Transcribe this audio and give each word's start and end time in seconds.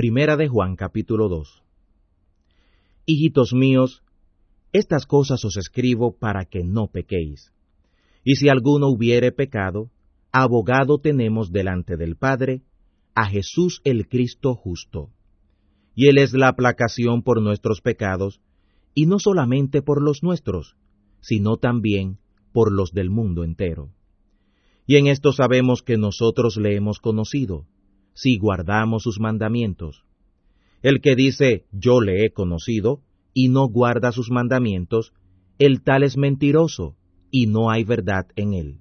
Primera 0.00 0.38
de 0.38 0.48
Juan 0.48 0.76
capítulo 0.76 1.28
2 1.28 1.62
Hijitos 3.04 3.52
míos, 3.52 4.02
estas 4.72 5.04
cosas 5.04 5.44
os 5.44 5.58
escribo 5.58 6.16
para 6.16 6.46
que 6.46 6.64
no 6.64 6.86
pequéis. 6.86 7.52
Y 8.24 8.36
si 8.36 8.48
alguno 8.48 8.88
hubiere 8.88 9.30
pecado, 9.30 9.90
abogado 10.32 11.00
tenemos 11.00 11.52
delante 11.52 11.98
del 11.98 12.16
Padre, 12.16 12.62
a 13.14 13.26
Jesús 13.26 13.82
el 13.84 14.08
Cristo 14.08 14.54
justo. 14.54 15.10
Y 15.94 16.08
Él 16.08 16.16
es 16.16 16.32
la 16.32 16.48
aplacación 16.48 17.22
por 17.22 17.42
nuestros 17.42 17.82
pecados, 17.82 18.40
y 18.94 19.04
no 19.04 19.18
solamente 19.18 19.82
por 19.82 20.02
los 20.02 20.22
nuestros, 20.22 20.76
sino 21.20 21.58
también 21.58 22.16
por 22.54 22.72
los 22.72 22.92
del 22.92 23.10
mundo 23.10 23.44
entero. 23.44 23.90
Y 24.86 24.96
en 24.96 25.08
esto 25.08 25.34
sabemos 25.34 25.82
que 25.82 25.98
nosotros 25.98 26.56
le 26.56 26.74
hemos 26.74 27.00
conocido, 27.00 27.66
si 28.14 28.38
guardamos 28.38 29.02
sus 29.02 29.20
mandamientos. 29.20 30.04
El 30.82 31.00
que 31.00 31.14
dice 31.14 31.66
yo 31.72 32.00
le 32.00 32.24
he 32.24 32.32
conocido 32.32 33.02
y 33.34 33.48
no 33.48 33.68
guarda 33.68 34.12
sus 34.12 34.30
mandamientos, 34.30 35.12
el 35.58 35.82
tal 35.82 36.02
es 36.02 36.16
mentiroso, 36.16 36.96
y 37.30 37.46
no 37.46 37.70
hay 37.70 37.84
verdad 37.84 38.26
en 38.36 38.54
él. 38.54 38.80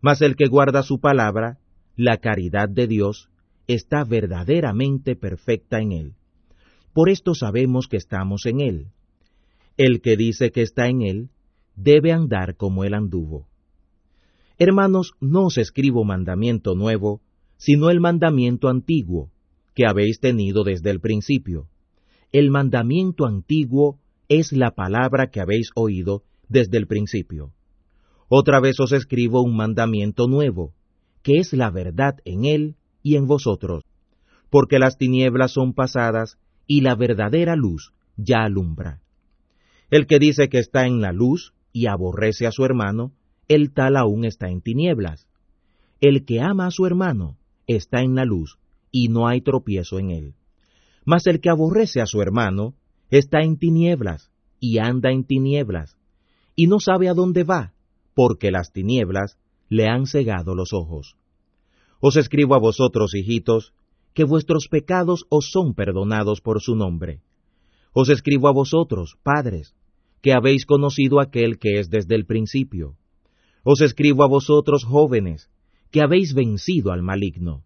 Mas 0.00 0.20
el 0.20 0.36
que 0.36 0.48
guarda 0.48 0.82
su 0.82 1.00
palabra, 1.00 1.58
la 1.96 2.16
caridad 2.16 2.68
de 2.68 2.86
Dios, 2.86 3.28
está 3.66 4.04
verdaderamente 4.04 5.14
perfecta 5.16 5.80
en 5.80 5.92
él. 5.92 6.14
Por 6.92 7.08
esto 7.08 7.34
sabemos 7.34 7.88
que 7.88 7.96
estamos 7.96 8.46
en 8.46 8.60
él. 8.60 8.86
El 9.76 10.00
que 10.00 10.16
dice 10.16 10.50
que 10.50 10.62
está 10.62 10.88
en 10.88 11.02
él, 11.02 11.30
debe 11.76 12.12
andar 12.12 12.56
como 12.56 12.84
él 12.84 12.94
anduvo. 12.94 13.46
Hermanos, 14.58 15.12
no 15.20 15.46
os 15.46 15.58
escribo 15.58 16.04
mandamiento 16.04 16.74
nuevo, 16.74 17.20
sino 17.64 17.90
el 17.90 18.00
mandamiento 18.00 18.68
antiguo, 18.68 19.30
que 19.72 19.86
habéis 19.86 20.18
tenido 20.18 20.64
desde 20.64 20.90
el 20.90 20.98
principio. 20.98 21.68
El 22.32 22.50
mandamiento 22.50 23.24
antiguo 23.24 24.00
es 24.28 24.50
la 24.50 24.72
palabra 24.72 25.30
que 25.30 25.40
habéis 25.40 25.70
oído 25.76 26.24
desde 26.48 26.76
el 26.76 26.88
principio. 26.88 27.52
Otra 28.28 28.58
vez 28.58 28.80
os 28.80 28.90
escribo 28.90 29.42
un 29.42 29.54
mandamiento 29.54 30.26
nuevo, 30.26 30.74
que 31.22 31.38
es 31.38 31.52
la 31.52 31.70
verdad 31.70 32.16
en 32.24 32.46
él 32.46 32.74
y 33.00 33.14
en 33.14 33.28
vosotros, 33.28 33.84
porque 34.50 34.80
las 34.80 34.98
tinieblas 34.98 35.52
son 35.52 35.72
pasadas 35.72 36.38
y 36.66 36.80
la 36.80 36.96
verdadera 36.96 37.54
luz 37.54 37.92
ya 38.16 38.42
alumbra. 38.42 39.02
El 39.88 40.08
que 40.08 40.18
dice 40.18 40.48
que 40.48 40.58
está 40.58 40.88
en 40.88 41.00
la 41.00 41.12
luz 41.12 41.54
y 41.72 41.86
aborrece 41.86 42.44
a 42.44 42.50
su 42.50 42.64
hermano, 42.64 43.12
el 43.46 43.72
tal 43.72 43.96
aún 43.96 44.24
está 44.24 44.48
en 44.48 44.62
tinieblas. 44.62 45.28
El 46.00 46.24
que 46.24 46.40
ama 46.40 46.66
a 46.66 46.72
su 46.72 46.86
hermano 46.86 47.36
está 47.76 48.00
en 48.00 48.14
la 48.14 48.24
luz, 48.24 48.58
y 48.90 49.08
no 49.08 49.26
hay 49.26 49.40
tropiezo 49.40 49.98
en 49.98 50.10
él. 50.10 50.34
Mas 51.04 51.26
el 51.26 51.40
que 51.40 51.50
aborrece 51.50 52.00
a 52.00 52.06
su 52.06 52.20
hermano 52.22 52.74
está 53.10 53.40
en 53.42 53.58
tinieblas, 53.58 54.30
y 54.60 54.78
anda 54.78 55.10
en 55.10 55.24
tinieblas, 55.24 55.96
y 56.54 56.66
no 56.66 56.78
sabe 56.78 57.08
a 57.08 57.14
dónde 57.14 57.44
va, 57.44 57.72
porque 58.14 58.50
las 58.50 58.72
tinieblas 58.72 59.38
le 59.68 59.88
han 59.88 60.06
cegado 60.06 60.54
los 60.54 60.72
ojos. 60.72 61.16
Os 62.00 62.16
escribo 62.16 62.54
a 62.54 62.58
vosotros, 62.58 63.14
hijitos, 63.14 63.72
que 64.14 64.24
vuestros 64.24 64.68
pecados 64.68 65.24
os 65.30 65.50
son 65.50 65.74
perdonados 65.74 66.40
por 66.40 66.60
su 66.60 66.76
nombre. 66.76 67.20
Os 67.92 68.08
escribo 68.08 68.48
a 68.48 68.52
vosotros, 68.52 69.16
padres, 69.22 69.74
que 70.20 70.32
habéis 70.32 70.66
conocido 70.66 71.20
aquel 71.20 71.58
que 71.58 71.78
es 71.78 71.90
desde 71.90 72.14
el 72.14 72.26
principio. 72.26 72.96
Os 73.64 73.80
escribo 73.80 74.24
a 74.24 74.28
vosotros, 74.28 74.84
jóvenes, 74.84 75.50
que 75.92 76.00
habéis 76.00 76.34
vencido 76.34 76.90
al 76.90 77.02
maligno. 77.02 77.62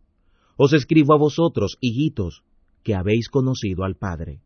Os 0.57 0.73
escribo 0.73 1.15
a 1.15 1.19
vosotros, 1.19 1.79
hijitos, 1.81 2.43
que 2.83 2.95
habéis 2.95 3.29
conocido 3.29 3.85
al 3.85 3.97
Padre. 3.97 4.41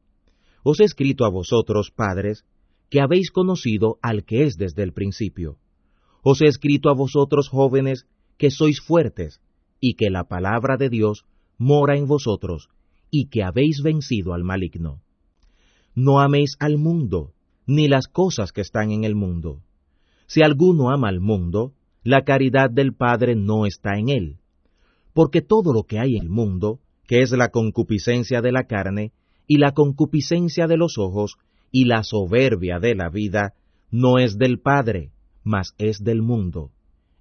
Os 0.62 0.80
he 0.80 0.84
escrito 0.84 1.24
a 1.24 1.30
vosotros, 1.30 1.90
padres, 1.90 2.44
que 2.90 3.00
habéis 3.00 3.30
conocido 3.30 3.98
al 4.02 4.24
que 4.24 4.44
es 4.44 4.56
desde 4.56 4.82
el 4.82 4.92
principio. 4.92 5.56
Os 6.22 6.42
he 6.42 6.46
escrito 6.46 6.90
a 6.90 6.94
vosotros, 6.94 7.48
jóvenes, 7.48 8.06
que 8.36 8.50
sois 8.50 8.80
fuertes, 8.80 9.40
y 9.80 9.94
que 9.94 10.10
la 10.10 10.24
palabra 10.24 10.76
de 10.76 10.90
Dios 10.90 11.24
mora 11.56 11.96
en 11.96 12.06
vosotros, 12.06 12.68
y 13.10 13.28
que 13.30 13.42
habéis 13.42 13.82
vencido 13.82 14.34
al 14.34 14.44
maligno. 14.44 15.00
No 15.94 16.20
améis 16.20 16.56
al 16.58 16.76
mundo, 16.76 17.32
ni 17.66 17.88
las 17.88 18.06
cosas 18.06 18.52
que 18.52 18.60
están 18.60 18.90
en 18.90 19.04
el 19.04 19.14
mundo. 19.14 19.62
Si 20.26 20.42
alguno 20.42 20.90
ama 20.90 21.08
al 21.08 21.20
mundo, 21.20 21.72
la 22.02 22.22
caridad 22.22 22.70
del 22.70 22.94
Padre 22.94 23.34
no 23.36 23.66
está 23.66 23.98
en 23.98 24.08
él. 24.08 24.36
Porque 25.12 25.42
todo 25.42 25.72
lo 25.72 25.82
que 25.82 25.98
hay 25.98 26.16
en 26.16 26.22
el 26.22 26.30
mundo, 26.30 26.80
que 27.06 27.20
es 27.20 27.32
la 27.32 27.48
concupiscencia 27.48 28.40
de 28.40 28.52
la 28.52 28.64
carne, 28.64 29.12
y 29.46 29.58
la 29.58 29.72
concupiscencia 29.72 30.66
de 30.66 30.76
los 30.76 30.96
ojos, 30.98 31.36
y 31.70 31.84
la 31.84 32.02
soberbia 32.02 32.78
de 32.78 32.94
la 32.94 33.10
vida, 33.10 33.54
no 33.90 34.18
es 34.18 34.38
del 34.38 34.60
Padre, 34.60 35.10
mas 35.42 35.74
es 35.78 36.02
del 36.02 36.22
mundo. 36.22 36.70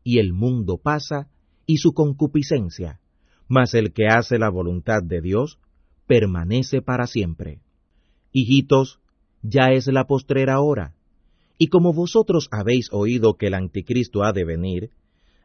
Y 0.04 0.20
el 0.20 0.34
mundo 0.34 0.78
pasa, 0.78 1.30
y 1.66 1.78
su 1.78 1.94
concupiscencia, 1.94 3.00
mas 3.48 3.74
el 3.74 3.92
que 3.92 4.08
hace 4.08 4.38
la 4.38 4.50
voluntad 4.50 5.04
de 5.04 5.22
Dios, 5.22 5.60
permanece 6.08 6.82
para 6.82 7.06
siempre. 7.08 7.62
Hijitos, 8.32 9.00
ya 9.42 9.72
es 9.72 9.88
la 9.88 10.06
postrera 10.06 10.62
hora 10.62 10.96
y 11.62 11.68
como 11.68 11.94
vosotros 11.94 12.48
habéis 12.52 12.88
oído 12.94 13.36
que 13.36 13.48
el 13.48 13.54
anticristo 13.54 14.24
ha 14.24 14.32
de 14.32 14.46
venir, 14.46 14.92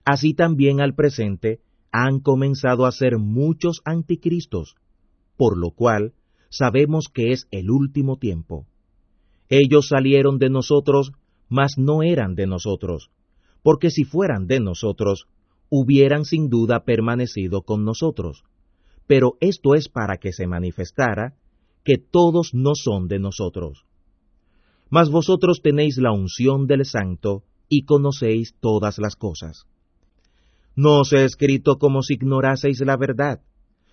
así 0.05 0.33
también 0.33 0.81
al 0.81 0.95
presente 0.95 1.61
han 1.91 2.21
comenzado 2.21 2.87
a 2.87 2.93
ser 2.93 3.19
muchos 3.19 3.81
anticristos, 3.85 4.77
por 5.37 5.59
lo 5.59 5.73
cual 5.73 6.15
sabemos 6.51 7.09
que 7.13 7.33
es 7.33 7.49
el 7.51 7.69
último 7.69 8.17
tiempo. 8.17 8.65
Ellos 9.49 9.89
salieron 9.89 10.39
de 10.39 10.51
nosotros, 10.51 11.11
mas 11.49 11.73
no 11.77 12.05
eran 12.05 12.37
de 12.37 12.47
nosotros, 12.47 13.11
porque 13.65 13.91
si 13.91 14.05
fueran 14.05 14.47
de 14.47 14.61
nosotros, 14.61 15.27
hubieran 15.69 16.25
sin 16.25 16.49
duda 16.49 16.85
permanecido 16.85 17.63
con 17.63 17.85
nosotros. 17.85 18.45
Pero 19.09 19.37
esto 19.41 19.75
es 19.75 19.89
para 19.89 20.19
que 20.19 20.33
se 20.33 20.47
manifestara 20.47 21.35
que 21.83 21.99
todos 21.99 22.55
no 22.55 22.77
son 22.77 23.09
de 23.09 23.19
nosotros 23.19 23.85
mas 24.91 25.11
vosotros 25.11 25.61
tenéis 25.63 25.97
la 25.99 26.13
unción 26.13 26.67
del 26.67 26.85
Santo 26.85 27.45
y 27.69 27.85
conocéis 27.85 28.55
todas 28.61 28.99
las 28.99 29.17
cosas. 29.17 29.67
No 30.77 31.01
os 31.01 31.13
he 31.13 31.25
escrito 31.25 31.79
como 31.79 32.03
si 32.03 32.15
ignoraseis 32.15 32.81
la 32.81 32.97
verdad, 32.97 33.41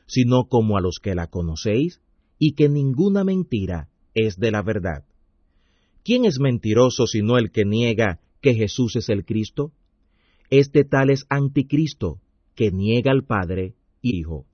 sino 0.08 0.46
como 0.46 0.78
a 0.78 0.82
los 0.82 1.00
que 1.02 1.16
la 1.16 1.28
conocéis, 1.28 2.02
y 2.38 2.54
que 2.54 2.70
ninguna 2.70 3.24
mentira 3.24 3.90
es 4.14 4.38
de 4.38 4.52
la 4.52 4.62
verdad. 4.64 5.06
¿Quién 6.04 6.26
es 6.26 6.40
mentiroso 6.40 7.06
sino 7.06 7.38
el 7.38 7.52
que 7.52 7.66
niega 7.66 8.20
que 8.42 8.56
Jesús 8.56 8.96
es 8.96 9.10
el 9.10 9.26
Cristo? 9.26 9.72
Este 10.50 10.84
tal 10.84 11.12
es 11.12 11.26
anticristo, 11.30 12.20
que 12.56 12.72
niega 12.72 13.12
al 13.12 13.24
Padre 13.24 13.76
y 14.02 14.20
Hijo. 14.20 14.48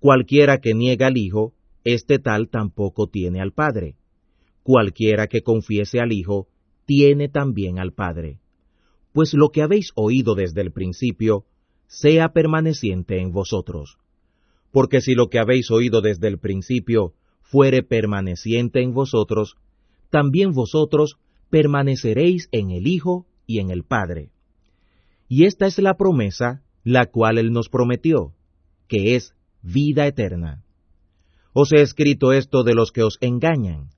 Cualquiera 0.00 0.58
que 0.58 0.74
niega 0.74 1.06
al 1.06 1.16
Hijo, 1.16 1.54
este 1.84 2.18
tal 2.18 2.48
tampoco 2.48 3.06
tiene 3.06 3.40
al 3.40 3.52
Padre. 3.52 3.96
Cualquiera 4.64 5.28
que 5.28 5.42
confiese 5.42 6.00
al 6.00 6.10
Hijo, 6.10 6.48
tiene 6.86 7.28
también 7.28 7.78
al 7.78 7.92
Padre. 7.92 8.40
Pues 9.12 9.34
lo 9.34 9.50
que 9.50 9.62
habéis 9.62 9.92
oído 9.94 10.34
desde 10.34 10.62
el 10.62 10.72
principio, 10.72 11.44
sea 11.86 12.30
permaneciente 12.30 13.20
en 13.20 13.30
vosotros. 13.30 13.98
Porque 14.72 15.00
si 15.00 15.14
lo 15.14 15.28
que 15.28 15.38
habéis 15.38 15.70
oído 15.70 16.00
desde 16.00 16.26
el 16.26 16.38
principio 16.38 17.12
fuere 17.42 17.82
permaneciente 17.82 18.82
en 18.82 18.94
vosotros, 18.94 19.56
también 20.10 20.52
vosotros 20.52 21.18
permaneceréis 21.50 22.48
en 22.50 22.70
el 22.70 22.88
Hijo 22.88 23.26
y 23.46 23.60
en 23.60 23.70
el 23.70 23.84
Padre. 23.84 24.30
Y 25.28 25.44
esta 25.44 25.66
es 25.66 25.78
la 25.78 25.94
promesa 25.94 26.62
la 26.84 27.06
cual 27.06 27.38
Él 27.38 27.52
nos 27.52 27.68
prometió, 27.68 28.32
que 28.88 29.16
es 29.16 29.34
vida 29.62 30.06
eterna. 30.06 30.62
Os 31.52 31.72
he 31.72 31.80
escrito 31.80 32.32
esto 32.32 32.62
de 32.62 32.74
los 32.74 32.92
que 32.92 33.02
os 33.02 33.18
engañan, 33.20 33.90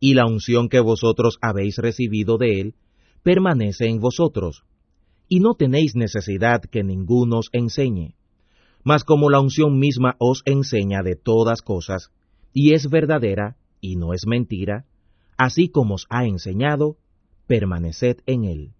y 0.00 0.14
la 0.14 0.26
unción 0.26 0.68
que 0.68 0.80
vosotros 0.80 1.38
habéis 1.40 1.78
recibido 1.78 2.38
de 2.38 2.60
él 2.60 2.74
permanece 3.22 3.86
en 3.88 4.00
vosotros, 4.00 4.64
y 5.28 5.40
no 5.40 5.54
tenéis 5.54 5.96
necesidad 5.96 6.60
que 6.62 6.84
ninguno 6.84 7.38
os 7.38 7.48
enseñe. 7.52 8.14
Mas 8.84 9.02
como 9.02 9.30
la 9.30 9.40
unción 9.40 9.78
misma 9.78 10.14
os 10.18 10.42
enseña 10.44 11.02
de 11.02 11.16
todas 11.16 11.62
cosas, 11.62 12.10
y 12.52 12.72
es 12.74 12.88
verdadera, 12.88 13.56
y 13.80 13.96
no 13.96 14.12
es 14.12 14.26
mentira, 14.26 14.84
así 15.36 15.68
como 15.68 15.94
os 15.94 16.06
ha 16.08 16.24
enseñado, 16.26 16.96
permaneced 17.46 18.18
en 18.26 18.44
él. 18.44 18.72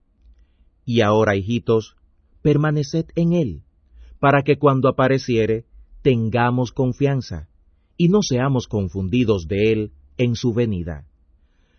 Y 0.84 1.00
ahora, 1.00 1.36
hijitos, 1.36 1.96
permaneced 2.42 3.06
en 3.16 3.32
él, 3.32 3.62
para 4.20 4.42
que 4.42 4.58
cuando 4.58 4.88
apareciere 4.88 5.64
tengamos 6.02 6.70
confianza, 6.70 7.48
y 7.96 8.08
no 8.08 8.22
seamos 8.22 8.68
confundidos 8.68 9.48
de 9.48 9.72
él 9.72 9.92
en 10.18 10.36
su 10.36 10.54
venida. 10.54 11.05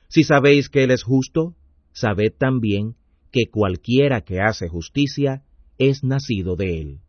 Si 0.09 0.24
sabéis 0.24 0.69
que 0.69 0.83
Él 0.83 0.92
es 0.92 1.04
justo, 1.04 1.56
sabed 1.92 2.33
también 2.38 2.95
que 3.31 3.50
cualquiera 3.51 4.21
que 4.21 4.39
hace 4.39 4.68
justicia 4.68 5.44
es 5.77 6.04
nacido 6.04 6.56
de 6.56 6.81
Él. 6.81 7.00